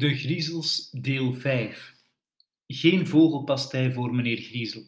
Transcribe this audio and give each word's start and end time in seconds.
De 0.00 0.16
Griezels, 0.16 0.90
deel 0.90 1.32
5. 1.32 1.94
Geen 2.66 3.06
vogelpastei 3.06 3.92
voor 3.92 4.14
meneer 4.14 4.36
Griezel. 4.36 4.82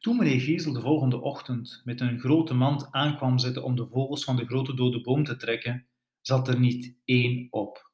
Toen 0.00 0.16
meneer 0.16 0.40
Griezel 0.40 0.72
de 0.72 0.80
volgende 0.80 1.20
ochtend 1.20 1.80
met 1.84 2.00
een 2.00 2.18
grote 2.18 2.54
mand 2.54 2.88
aankwam 2.90 3.38
zetten 3.38 3.64
om 3.64 3.76
de 3.76 3.86
vogels 3.86 4.24
van 4.24 4.36
de 4.36 4.46
grote 4.46 4.74
dode 4.74 5.00
boom 5.00 5.24
te 5.24 5.36
trekken, 5.36 5.86
zat 6.20 6.48
er 6.48 6.58
niet 6.58 6.96
één 7.04 7.46
op. 7.50 7.90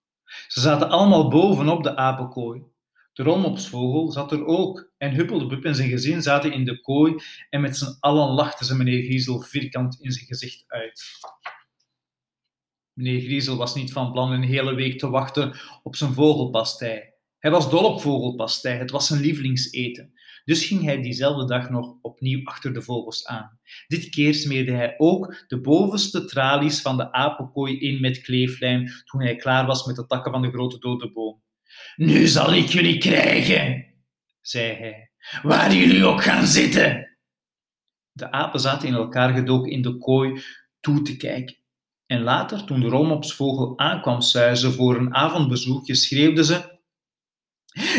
Ze 0.47 0.61
zaten 0.61 0.89
allemaal 0.89 1.29
bovenop 1.29 1.83
de 1.83 1.97
apenkooi. 1.97 2.63
De 3.13 3.23
rolmopsvogel 3.23 4.11
zat 4.11 4.33
er 4.33 4.45
ook 4.45 4.93
en 4.97 5.15
Huppeldepup 5.15 5.65
en 5.65 5.75
zijn 5.75 5.89
gezin 5.89 6.23
zaten 6.23 6.53
in 6.53 6.65
de 6.65 6.81
kooi 6.81 7.15
en 7.51 7.61
met 7.61 7.77
z'n 7.77 7.97
allen 8.01 8.29
lachten 8.29 8.67
ze 8.67 8.77
meneer 8.77 9.03
Griezel 9.03 9.41
vierkant 9.41 10.01
in 10.01 10.13
zijn 10.13 10.27
gezicht 10.27 10.65
uit. 10.67 11.03
Meneer 12.99 13.21
Griezel 13.21 13.57
was 13.57 13.75
niet 13.75 13.93
van 13.93 14.13
plan 14.13 14.33
een 14.33 14.43
hele 14.43 14.75
week 14.75 14.99
te 14.99 15.11
wachten 15.11 15.61
op 15.83 15.97
zijn 15.97 16.13
vogelpastei. 16.13 17.03
Hij 17.39 17.51
was 17.51 17.71
dol 17.71 17.85
op 17.85 18.01
vogelpastei, 18.01 18.79
het 18.79 18.91
was 18.91 19.07
zijn 19.07 19.21
lievelingseten. 19.21 20.13
Dus 20.45 20.67
ging 20.67 20.85
hij 20.85 21.03
diezelfde 21.03 21.47
dag 21.47 21.71
nog 21.71 21.95
opnieuw 22.03 22.45
achter 22.45 22.75
de 22.75 22.83
vogels 22.83 23.27
aan. 23.27 23.59
Dit 23.87 24.09
keer 24.09 24.35
smeerde 24.35 24.73
hij 24.73 24.95
ook 24.97 25.45
de 25.47 25.61
bovenste 25.61 26.25
tralies 26.25 26.81
van 26.81 26.97
de 26.97 27.13
apenkooi 27.13 27.79
in 27.79 28.01
met 28.01 28.21
kleeflijm 28.21 28.87
toen 29.05 29.23
hij 29.23 29.37
klaar 29.37 29.67
was 29.67 29.87
met 29.87 29.97
de 29.97 30.07
takken 30.07 30.33
van 30.33 30.43
de 30.43 30.51
grote 30.51 30.79
dode 30.79 31.13
boom. 31.13 31.43
Nu 31.97 32.27
zal 32.27 32.55
ik 32.55 32.67
jullie 32.67 32.99
krijgen, 32.99 33.95
zei 34.41 34.73
hij, 34.73 35.11
waar 35.43 35.75
jullie 35.75 36.05
ook 36.05 36.23
gaan 36.23 36.47
zitten. 36.47 37.19
De 38.13 38.31
apen 38.31 38.61
zaten 38.61 38.89
in 38.89 38.95
elkaar 38.95 39.35
gedoken 39.35 39.71
in 39.71 39.83
de 39.83 39.99
kooi 39.99 40.43
toe 40.81 41.03
te 41.03 41.17
kijken. 41.17 41.57
En 42.09 42.23
later, 42.23 42.65
toen 42.65 42.81
de 42.81 42.89
rolmopsvogel 42.89 43.79
aankwam 43.79 44.21
suizen 44.21 44.73
voor 44.73 44.97
een 44.97 45.15
avondbezoekje, 45.15 45.95
schreeuwde 45.95 46.45
ze... 46.45 46.77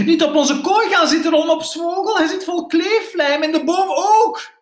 Niet 0.05 0.23
op 0.23 0.35
onze 0.35 0.61
kooi 0.61 0.89
gaan 0.89 1.07
zitten, 1.07 1.31
rolmopsvogel. 1.31 2.17
Hij 2.17 2.27
zit 2.27 2.43
vol 2.43 2.65
kleeflijm 2.65 3.41
en 3.41 3.51
de 3.51 3.63
boom 3.63 3.89
ook. 3.89 4.57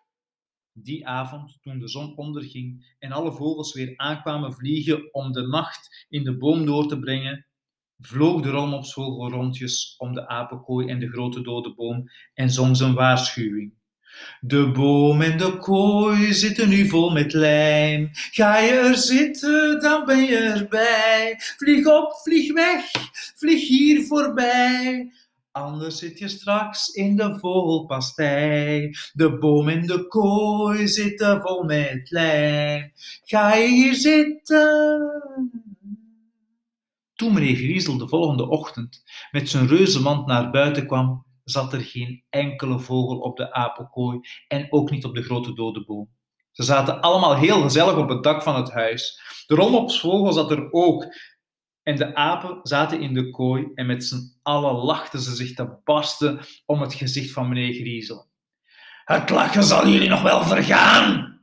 Die 0.72 1.06
avond, 1.06 1.58
toen 1.60 1.78
de 1.78 1.88
zon 1.88 2.16
onderging 2.16 2.94
en 2.98 3.12
alle 3.12 3.32
vogels 3.32 3.72
weer 3.72 3.92
aankwamen 3.96 4.52
vliegen 4.52 5.14
om 5.14 5.32
de 5.32 5.46
nacht 5.46 6.06
in 6.08 6.24
de 6.24 6.36
boom 6.36 6.66
door 6.66 6.88
te 6.88 6.98
brengen, 6.98 7.46
vloog 7.98 8.42
de 8.42 8.50
rolmopsvogel 8.50 9.30
rondjes 9.30 9.94
om 9.98 10.14
de 10.14 10.28
apenkooi 10.28 10.88
en 10.88 10.98
de 10.98 11.08
grote 11.08 11.40
dode 11.40 11.74
boom 11.74 12.10
en 12.34 12.50
zong 12.50 12.76
zijn 12.76 12.94
waarschuwing. 12.94 13.77
De 14.40 14.70
boom 14.70 15.22
en 15.22 15.38
de 15.38 15.56
kooi 15.58 16.34
zitten 16.34 16.68
nu 16.68 16.88
vol 16.88 17.10
met 17.10 17.32
lijm. 17.32 18.08
Ga 18.12 18.58
je 18.58 18.70
er 18.70 18.96
zitten, 18.96 19.80
dan 19.80 20.04
ben 20.04 20.22
je 20.22 20.36
erbij. 20.36 21.34
Vlieg 21.38 21.86
op, 21.86 22.20
vlieg 22.22 22.52
weg, 22.52 22.84
vlieg 23.36 23.68
hier 23.68 24.06
voorbij. 24.06 25.12
Anders 25.52 25.98
zit 25.98 26.18
je 26.18 26.28
straks 26.28 26.88
in 26.88 27.16
de 27.16 27.38
vogelpastei. 27.38 28.90
De 29.12 29.38
boom 29.38 29.68
en 29.68 29.86
de 29.86 30.06
kooi 30.06 30.88
zitten 30.88 31.40
vol 31.40 31.62
met 31.62 32.10
lijm. 32.10 32.92
Ga 33.24 33.54
je 33.54 33.68
hier 33.68 33.94
zitten? 33.94 35.00
Toen 37.14 37.32
meneer 37.32 37.56
Griezel 37.56 37.98
de 37.98 38.08
volgende 38.08 38.48
ochtend 38.48 39.02
met 39.30 39.48
zijn 39.48 39.68
reuzenmand 39.68 40.26
naar 40.26 40.50
buiten 40.50 40.86
kwam, 40.86 41.24
zat 41.50 41.72
er 41.72 41.80
geen 41.80 42.24
enkele 42.30 42.78
vogel 42.78 43.18
op 43.18 43.36
de 43.36 43.52
apenkooi 43.52 44.20
en 44.48 44.66
ook 44.70 44.90
niet 44.90 45.04
op 45.04 45.14
de 45.14 45.22
grote 45.22 45.54
dode 45.54 45.84
boom. 45.84 46.08
Ze 46.52 46.62
zaten 46.62 47.00
allemaal 47.00 47.36
heel 47.36 47.62
gezellig 47.62 47.96
op 47.96 48.08
het 48.08 48.22
dak 48.22 48.42
van 48.42 48.56
het 48.56 48.70
huis. 48.70 49.20
De 49.46 49.54
rolmopsvogel 49.54 50.32
zat 50.32 50.50
er 50.50 50.72
ook. 50.72 51.06
En 51.82 51.96
de 51.96 52.14
apen 52.14 52.60
zaten 52.62 53.00
in 53.00 53.14
de 53.14 53.30
kooi 53.30 53.66
en 53.74 53.86
met 53.86 54.04
z'n 54.04 54.38
allen 54.42 54.74
lachten 54.74 55.20
ze 55.20 55.34
zich 55.34 55.54
te 55.54 55.78
barsten 55.84 56.40
om 56.66 56.80
het 56.80 56.94
gezicht 56.94 57.30
van 57.30 57.48
meneer 57.48 57.74
Griezel. 57.74 58.26
Het 59.04 59.30
lachen 59.30 59.64
zal 59.64 59.88
jullie 59.88 60.08
nog 60.08 60.22
wel 60.22 60.44
vergaan, 60.44 61.40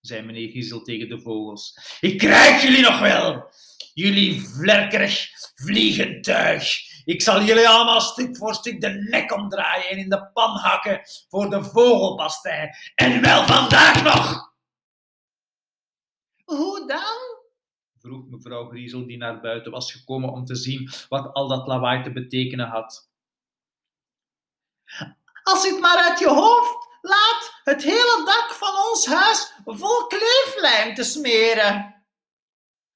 zei 0.00 0.22
meneer 0.22 0.48
Griezel 0.48 0.82
tegen 0.82 1.08
de 1.08 1.20
vogels. 1.20 1.96
Ik 2.00 2.18
krijg 2.18 2.62
jullie 2.62 2.82
nog 2.82 3.00
wel, 3.00 3.50
jullie 3.94 4.40
vlerkerig 4.40 5.28
vliegend 5.54 6.24
tuig. 6.24 6.89
Ik 7.10 7.22
zal 7.22 7.42
jullie 7.42 7.68
allemaal 7.68 8.00
stuk 8.00 8.36
voor 8.36 8.54
stuk 8.54 8.80
de 8.80 8.88
nek 8.88 9.32
omdraaien 9.32 9.88
en 9.88 9.98
in 9.98 10.08
de 10.08 10.26
pan 10.32 10.56
hakken 10.56 11.00
voor 11.28 11.50
de 11.50 11.64
vogelpastei. 11.64 12.68
En 12.94 13.20
wel 13.20 13.46
vandaag 13.46 14.02
nog! 14.02 14.54
Hoe 16.44 16.86
dan? 16.86 17.38
vroeg 17.98 18.26
mevrouw 18.28 18.68
Griezel, 18.68 19.06
die 19.06 19.16
naar 19.16 19.40
buiten 19.40 19.72
was 19.72 19.92
gekomen 19.92 20.32
om 20.32 20.44
te 20.44 20.54
zien 20.54 20.90
wat 21.08 21.34
al 21.34 21.48
dat 21.48 21.66
lawaai 21.66 22.02
te 22.02 22.12
betekenen 22.12 22.68
had. 22.68 23.10
Als 25.42 25.64
je 25.64 25.70
het 25.70 25.80
maar 25.80 26.08
uit 26.08 26.18
je 26.18 26.28
hoofd 26.28 26.88
laat 27.00 27.60
het 27.64 27.82
hele 27.82 28.22
dak 28.24 28.52
van 28.52 28.90
ons 28.90 29.06
huis 29.06 29.52
vol 29.64 30.06
kleeflijm 30.06 30.94
te 30.94 31.04
smeren. 31.04 32.04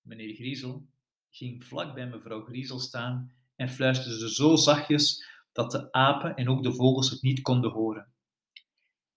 Meneer 0.00 0.34
Griezel 0.34 0.86
ging 1.30 1.64
vlak 1.64 1.94
bij 1.94 2.06
mevrouw 2.06 2.44
Griezel 2.44 2.78
staan 2.78 3.34
en 3.56 3.68
fluisterde 3.68 4.18
ze 4.18 4.34
zo 4.34 4.56
zachtjes 4.56 5.24
dat 5.52 5.70
de 5.70 5.92
apen 5.92 6.34
en 6.36 6.48
ook 6.48 6.62
de 6.62 6.74
vogels 6.74 7.10
het 7.10 7.22
niet 7.22 7.40
konden 7.40 7.70
horen. 7.70 8.12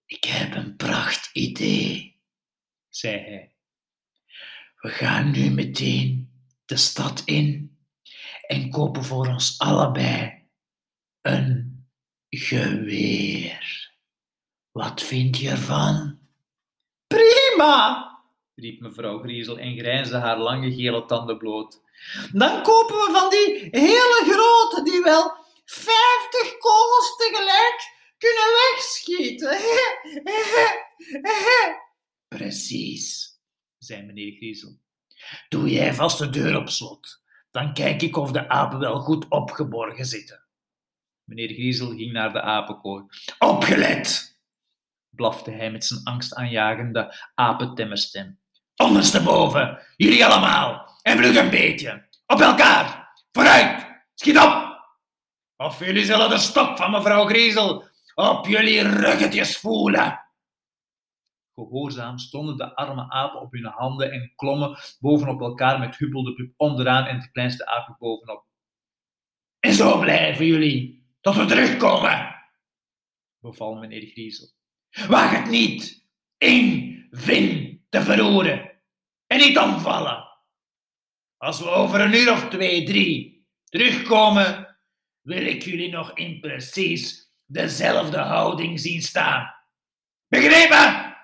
Ik 0.05 0.23
heb 0.23 0.55
een 0.55 0.75
pracht 0.75 1.29
idee, 1.33 2.19
zei 2.89 3.17
hij. 3.17 3.51
We 4.77 4.89
gaan 4.89 5.31
nu 5.31 5.49
meteen 5.49 6.31
de 6.65 6.75
stad 6.77 7.21
in 7.25 7.77
en 8.47 8.69
kopen 8.69 9.03
voor 9.03 9.27
ons 9.27 9.59
allebei 9.59 10.43
een 11.21 11.85
geweer. 12.29 13.91
Wat 14.71 15.03
vind 15.03 15.37
je 15.37 15.49
ervan? 15.49 16.19
Prima, 17.07 18.07
riep 18.55 18.79
mevrouw 18.79 19.19
Griezel 19.19 19.57
en 19.57 19.77
grijnsde 19.77 20.17
haar 20.17 20.39
lange 20.39 20.73
gele 20.73 21.05
tanden 21.05 21.37
bloot. 21.37 21.81
Dan 22.31 22.63
kopen 22.63 22.95
we 22.95 23.09
van 23.11 23.29
die 23.29 23.81
hele 23.81 24.23
wel 25.07 25.45
vijftig 25.65 26.57
kogels 26.57 27.15
tegelijk 27.17 27.95
kunnen 28.17 28.49
wegschieten. 28.61 29.59
Precies, 32.37 33.37
zei 33.77 34.01
meneer 34.01 34.35
Griezel. 34.35 34.79
Doe 35.49 35.69
jij 35.69 35.93
vast 35.93 36.17
de 36.17 36.29
deur 36.29 36.57
op 36.57 36.69
slot. 36.69 37.21
Dan 37.51 37.73
kijk 37.73 38.01
ik 38.01 38.17
of 38.17 38.31
de 38.31 38.49
apen 38.49 38.79
wel 38.79 38.99
goed 38.99 39.25
opgeborgen 39.29 40.05
zitten. 40.05 40.45
Meneer 41.23 41.49
Griezel 41.49 41.87
ging 41.87 42.11
naar 42.11 42.33
de 42.33 42.41
apenkooi. 42.41 43.03
Opgelet! 43.39 44.35
blafte 45.09 45.51
hij 45.51 45.71
met 45.71 45.85
zijn 45.85 46.03
angstaanjagende 46.03 47.29
apentemmerstem. 47.35 48.39
Ondersteboven, 48.75 49.79
jullie 49.95 50.25
allemaal, 50.25 50.99
en 51.01 51.17
vlug 51.17 51.35
een 51.35 51.49
beetje. 51.49 52.07
Op 52.25 52.39
elkaar! 52.39 52.96
Of 55.57 55.79
jullie 55.79 56.05
zullen 56.05 56.29
de 56.29 56.37
stok 56.37 56.77
van 56.77 56.91
mevrouw 56.91 57.25
Griezel 57.25 57.83
op 58.15 58.45
jullie 58.45 58.81
ruggetjes 58.81 59.57
voelen. 59.57 60.25
Gehoorzaam 61.55 62.17
stonden 62.17 62.57
de 62.57 62.75
arme 62.75 63.09
apen 63.09 63.41
op 63.41 63.51
hun 63.51 63.65
handen 63.65 64.11
en 64.11 64.33
klommen 64.35 64.77
bovenop 64.99 65.41
elkaar 65.41 65.79
met 65.79 65.97
Huppel 65.97 66.23
de 66.23 66.33
Pup 66.33 66.53
onderaan 66.57 67.05
en 67.05 67.19
de 67.19 67.31
kleinste 67.31 67.65
apen 67.65 67.95
bovenop. 67.99 68.45
En 69.59 69.73
zo 69.73 69.99
blijven 69.99 70.45
jullie, 70.45 71.07
tot 71.21 71.35
we 71.35 71.45
terugkomen, 71.45 72.35
beval 73.39 73.75
meneer 73.75 74.07
Griezel. 74.07 74.47
Waag 75.07 75.31
het 75.31 75.49
niet, 75.49 76.07
één 76.37 77.07
vin 77.11 77.85
te 77.89 78.01
verroeren 78.01 78.71
en 79.27 79.37
niet 79.37 79.57
omvallen. 79.57 80.25
Als 81.37 81.59
we 81.59 81.69
over 81.69 82.01
een 82.01 82.13
uur 82.13 82.31
of 82.31 82.49
twee, 82.49 82.85
drie 82.85 83.47
terugkomen, 83.63 84.76
wil 85.27 85.45
ik 85.45 85.63
jullie 85.63 85.89
nog 85.89 86.13
in 86.13 86.39
precies 86.39 87.31
dezelfde 87.45 88.17
houding 88.17 88.79
zien 88.79 89.01
staan. 89.01 89.53
Begrepen? 90.27 91.15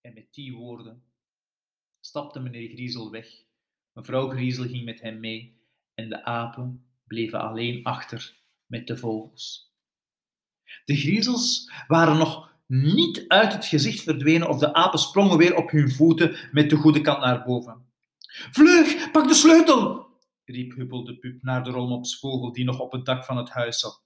En 0.00 0.14
met 0.14 0.26
die 0.30 0.52
woorden 0.52 1.02
stapte 2.00 2.40
meneer 2.40 2.68
Griezel 2.68 3.10
weg. 3.10 3.26
Mevrouw 3.92 4.30
Griezel 4.30 4.64
ging 4.64 4.84
met 4.84 5.00
hem 5.00 5.20
mee 5.20 5.60
en 5.94 6.08
de 6.08 6.24
apen 6.24 6.86
bleven 7.06 7.40
alleen 7.40 7.84
achter 7.84 8.36
met 8.66 8.86
de 8.86 8.96
vogels. 8.96 9.74
De 10.84 10.96
griezels 10.96 11.72
waren 11.86 12.18
nog 12.18 12.54
niet 12.66 13.24
uit 13.28 13.52
het 13.52 13.66
gezicht 13.66 14.02
verdwenen 14.02 14.48
of 14.48 14.58
de 14.58 14.74
apen 14.74 14.98
sprongen 14.98 15.38
weer 15.38 15.56
op 15.56 15.70
hun 15.70 15.90
voeten 15.90 16.36
met 16.52 16.70
de 16.70 16.76
goede 16.76 17.00
kant 17.00 17.20
naar 17.20 17.44
boven. 17.44 17.92
Vlug, 18.50 19.10
pak 19.10 19.28
de 19.28 19.34
sleutel! 19.34 20.09
Riep 20.50 20.74
Huppel 20.74 21.04
de 21.04 21.18
Pup 21.18 21.42
naar 21.42 21.64
de 21.64 21.70
rolmopsvogel 21.70 22.52
die 22.52 22.64
nog 22.64 22.78
op 22.78 22.92
het 22.92 23.04
dak 23.04 23.24
van 23.24 23.36
het 23.36 23.48
huis 23.48 23.78
zat. 23.78 24.02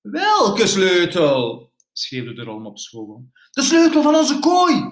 Welke 0.00 0.66
sleutel? 0.66 1.72
schreeuwde 1.92 2.32
de 2.34 2.42
rolmopsvogel. 2.42 3.30
De 3.50 3.62
sleutel 3.62 4.02
van 4.02 4.14
onze 4.14 4.38
kooi, 4.38 4.82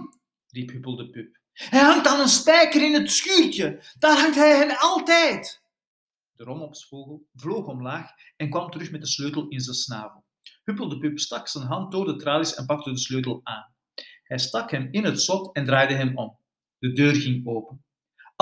riep 0.48 0.70
Huppel 0.70 0.96
de 0.96 1.10
Pup. 1.10 1.40
Hij 1.52 1.80
hangt 1.80 2.06
aan 2.06 2.20
een 2.20 2.28
spijker 2.28 2.82
in 2.82 2.94
het 2.94 3.10
schuurtje. 3.10 3.82
Daar 3.98 4.18
hangt 4.18 4.36
hij 4.36 4.56
hen 4.56 4.78
altijd. 4.78 5.62
De 6.32 6.44
romopsvogel 6.44 7.26
vloog 7.34 7.66
omlaag 7.66 8.10
en 8.36 8.50
kwam 8.50 8.70
terug 8.70 8.90
met 8.90 9.00
de 9.00 9.06
sleutel 9.06 9.48
in 9.48 9.60
zijn 9.60 9.76
snavel. 9.76 10.24
Huppel 10.64 10.88
de 10.88 10.98
Pup 10.98 11.18
stak 11.18 11.48
zijn 11.48 11.66
hand 11.66 11.92
door 11.92 12.04
de 12.04 12.16
tralies 12.16 12.54
en 12.54 12.66
pakte 12.66 12.90
de 12.90 12.98
sleutel 12.98 13.40
aan. 13.42 13.74
Hij 14.22 14.38
stak 14.38 14.70
hem 14.70 14.88
in 14.90 15.04
het 15.04 15.20
slot 15.20 15.54
en 15.54 15.64
draaide 15.64 15.94
hem 15.94 16.16
om. 16.16 16.38
De 16.78 16.92
deur 16.92 17.14
ging 17.14 17.46
open. 17.46 17.84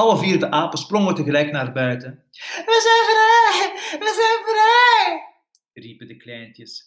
Alle 0.01 0.19
vier 0.19 0.39
de 0.39 0.51
apen 0.51 0.79
sprongen 0.79 1.15
tegelijk 1.15 1.51
naar 1.53 1.73
buiten. 1.73 2.25
We 2.71 2.81
zijn 2.87 3.05
vrij! 3.11 3.99
We 3.99 4.13
zijn 4.21 4.39
vrij! 4.47 5.29
riepen 5.73 6.07
de 6.09 6.17
kleintjes. 6.17 6.85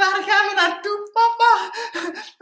Waar 0.00 0.22
gaan 0.28 0.48
we 0.48 0.52
naartoe, 0.56 1.10
papa? 1.12 1.72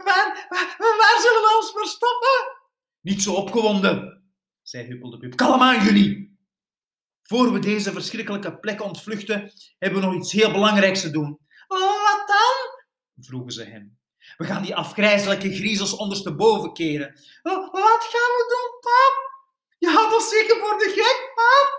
Waar, 0.07 0.47
waar, 0.49 0.97
waar 0.97 1.19
zullen 1.21 1.41
we 1.41 1.57
ons 1.61 1.71
verstoppen? 1.71 2.61
Niet 3.01 3.21
zo 3.21 3.33
opgewonden, 3.33 4.23
zei 4.61 4.87
Huppel 4.87 5.09
de 5.09 5.17
Pup. 5.17 5.35
Kalm 5.35 5.61
aan, 5.61 5.83
jullie! 5.83 6.37
Voor 7.21 7.53
we 7.53 7.59
deze 7.59 7.91
verschrikkelijke 7.91 8.59
plek 8.59 8.81
ontvluchten, 8.83 9.51
hebben 9.77 9.99
we 9.99 10.05
nog 10.05 10.15
iets 10.15 10.31
heel 10.31 10.51
belangrijks 10.51 11.01
te 11.01 11.11
doen. 11.11 11.39
Wat 11.67 12.23
dan? 12.27 12.83
vroegen 13.23 13.51
ze 13.51 13.63
hem. 13.63 13.99
We 14.37 14.45
gaan 14.45 14.63
die 14.63 14.75
afgrijzelijke 14.75 15.55
griezels 15.55 15.95
ondersteboven 15.95 16.73
keren. 16.73 17.13
Wat 17.71 18.03
gaan 18.11 18.31
we 18.37 18.45
doen, 18.49 18.79
pap? 18.79 19.32
Je 19.83 19.89
had 19.89 20.13
ons 20.13 20.29
zeker 20.29 20.57
voor 20.57 20.77
de 20.77 20.89
gek, 20.95 21.31
pap? 21.35 21.71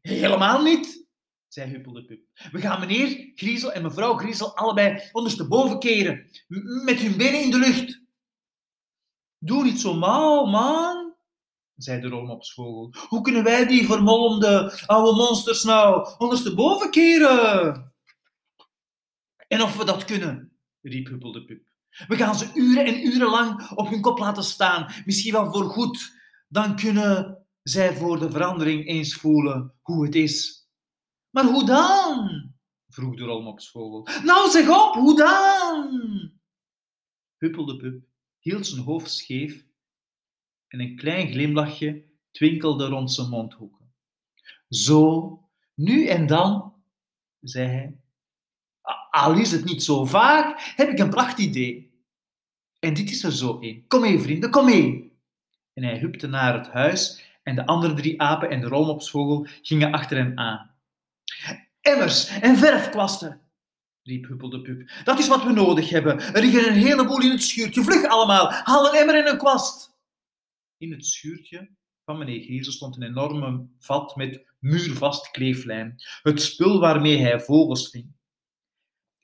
Helemaal 0.00 0.62
niet, 0.62 1.06
zei 1.48 1.70
Huppel 1.70 1.92
de 1.92 2.04
Pup. 2.04 2.20
We 2.52 2.60
gaan 2.60 2.80
meneer 2.80 3.32
Griezel 3.34 3.72
en 3.72 3.82
mevrouw 3.82 4.16
Griezel 4.16 4.56
allebei 4.56 5.08
ondersteboven 5.12 5.78
keren, 5.78 6.30
met 6.84 6.98
hun 6.98 7.16
benen 7.16 7.42
in 7.42 7.50
de 7.50 7.58
lucht. 7.58 8.00
Doe 9.38 9.64
niet 9.64 9.80
zo 9.80 9.94
mal, 9.94 10.46
man, 10.46 11.14
zei 11.76 12.00
de 12.00 12.08
rolmopsvogel. 12.08 12.94
Hoe 13.08 13.20
kunnen 13.20 13.44
wij 13.44 13.66
die 13.66 13.86
vermolmde 13.86 14.82
oude 14.86 15.16
monsters 15.16 15.62
nou 15.62 16.14
ondersteboven 16.18 16.90
keren? 16.90 17.92
En 19.48 19.62
of 19.62 19.76
we 19.76 19.84
dat 19.84 20.04
kunnen, 20.04 20.56
riep 20.80 21.06
Huppel 21.06 21.32
de 21.32 21.44
Pup. 21.44 21.62
We 22.08 22.16
gaan 22.16 22.34
ze 22.34 22.50
uren 22.54 22.84
en 22.84 23.06
uren 23.06 23.30
lang 23.30 23.70
op 23.70 23.88
hun 23.88 24.00
kop 24.00 24.18
laten 24.18 24.44
staan, 24.44 24.92
misschien 25.04 25.32
wel 25.32 25.52
voor 25.52 25.64
goed. 25.64 26.20
Dan 26.52 26.76
kunnen 26.76 27.46
zij 27.62 27.96
voor 27.96 28.18
de 28.18 28.30
verandering 28.30 28.86
eens 28.86 29.14
voelen 29.14 29.74
hoe 29.82 30.04
het 30.04 30.14
is. 30.14 30.66
Maar 31.30 31.44
hoe 31.44 31.66
dan? 31.66 32.52
vroeg 32.88 33.16
de 33.16 33.24
rolmopsvogel. 33.24 34.08
Nou, 34.24 34.50
zeg 34.50 34.68
op, 34.68 34.94
hoe 34.94 35.16
dan? 35.16 36.00
Huppel 37.36 37.66
de 37.66 37.76
Pup 37.76 38.04
hield 38.38 38.66
zijn 38.66 38.82
hoofd 38.82 39.10
scheef 39.10 39.66
en 40.68 40.80
een 40.80 40.96
klein 40.96 41.28
glimlachje 41.28 42.04
twinkelde 42.30 42.86
rond 42.86 43.12
zijn 43.12 43.28
mondhoeken. 43.28 43.94
Zo, 44.68 45.38
nu 45.74 46.06
en 46.06 46.26
dan, 46.26 46.74
zei 47.40 47.68
hij, 47.68 48.00
al 49.10 49.38
is 49.38 49.52
het 49.52 49.64
niet 49.64 49.82
zo 49.82 50.04
vaak, 50.04 50.72
heb 50.76 50.88
ik 50.88 50.98
een 50.98 51.10
prachtidee. 51.10 52.04
En 52.78 52.94
dit 52.94 53.10
is 53.10 53.24
er 53.24 53.32
zo 53.32 53.58
een. 53.60 53.84
Kom 53.86 54.00
mee, 54.00 54.20
vrienden, 54.20 54.50
kom 54.50 54.64
mee. 54.64 55.11
En 55.72 55.84
hij 55.84 55.98
hupte 55.98 56.26
naar 56.26 56.54
het 56.54 56.68
huis 56.68 57.22
en 57.42 57.54
de 57.54 57.66
andere 57.66 57.94
drie 57.94 58.20
apen 58.20 58.50
en 58.50 58.60
de 58.60 58.66
rolmopsvogel 58.66 59.46
gingen 59.62 59.92
achter 59.92 60.16
hem 60.16 60.38
aan. 60.38 60.74
Emmers 61.80 62.28
en 62.28 62.56
verfkwasten, 62.56 63.40
riep 64.02 64.26
Huppel 64.26 64.50
de 64.50 64.62
Pup. 64.62 64.90
Dat 65.04 65.18
is 65.18 65.28
wat 65.28 65.44
we 65.44 65.52
nodig 65.52 65.88
hebben. 65.88 66.20
Er 66.20 66.40
liggen 66.40 66.68
een 66.68 66.82
heleboel 66.82 67.20
in 67.20 67.30
het 67.30 67.42
schuurtje. 67.42 67.82
Vlug 67.82 68.06
allemaal, 68.06 68.50
haal 68.50 68.88
een 68.88 69.00
emmer 69.00 69.14
en 69.14 69.28
een 69.28 69.38
kwast. 69.38 69.96
In 70.76 70.92
het 70.92 71.06
schuurtje 71.06 71.70
van 72.04 72.18
meneer 72.18 72.42
Griezel 72.42 72.72
stond 72.72 72.96
een 72.96 73.02
enorme 73.02 73.66
vat 73.78 74.16
met 74.16 74.44
muurvast 74.58 75.30
kleeflijm. 75.30 75.94
Het 76.22 76.42
spul 76.42 76.80
waarmee 76.80 77.18
hij 77.18 77.40
vogels 77.40 77.90
ving. 77.90 78.12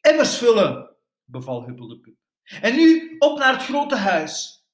Emmers 0.01 0.37
vullen, 0.37 0.97
beval 1.25 1.65
Huppel 1.67 1.89
de 1.89 1.99
Pup. 1.99 2.17
En 2.61 2.77
nu 2.77 3.17
op 3.19 3.39
naar 3.39 3.53
het 3.53 3.63
grote 3.63 3.97
huis. 3.97 4.65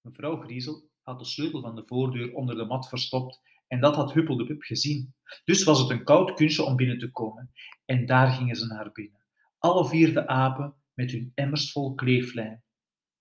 Mevrouw 0.00 0.36
Griezel 0.36 0.90
had 1.02 1.18
de 1.18 1.24
sleutel 1.24 1.60
van 1.60 1.74
de 1.74 1.84
voordeur 1.86 2.34
onder 2.34 2.56
de 2.56 2.64
mat 2.64 2.88
verstopt 2.88 3.40
en 3.72 3.80
dat 3.80 3.94
had 3.94 4.12
Huppel 4.12 4.36
de 4.36 4.46
Pup 4.46 4.62
gezien. 4.62 5.14
Dus 5.44 5.64
was 5.64 5.80
het 5.80 5.90
een 5.90 6.04
koud 6.04 6.34
kunstje 6.34 6.62
om 6.62 6.76
binnen 6.76 6.98
te 6.98 7.10
komen. 7.10 7.52
En 7.84 8.06
daar 8.06 8.30
gingen 8.30 8.56
ze 8.56 8.66
naar 8.66 8.92
binnen. 8.92 9.24
Alle 9.58 9.88
vier 9.88 10.12
de 10.12 10.26
apen 10.26 10.74
met 10.94 11.10
hun 11.10 11.32
emmers 11.34 11.72
vol 11.72 11.94
kleeflijm. 11.94 12.62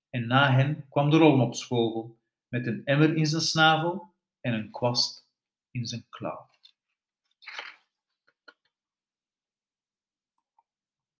En 0.09 0.27
na 0.27 0.51
hen 0.51 0.85
kwam 0.89 1.09
de 1.09 1.17
rolmopsvogel 1.17 2.19
met 2.47 2.67
een 2.67 2.81
emmer 2.85 3.15
in 3.15 3.25
zijn 3.25 3.41
snavel 3.41 4.13
en 4.41 4.53
een 4.53 4.71
kwast 4.71 5.27
in 5.71 5.85
zijn 5.85 6.05
klauw. 6.09 6.50